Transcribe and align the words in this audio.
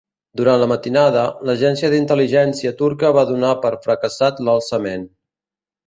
Durant 0.39 0.55
la 0.61 0.67
matinada, 0.71 1.25
l'agència 1.51 1.91
d'intel·ligència 1.95 2.73
turca 2.83 3.13
va 3.21 3.29
donar 3.35 3.55
per 3.67 3.75
fracassat 3.87 4.45
l'alçament. 4.49 5.11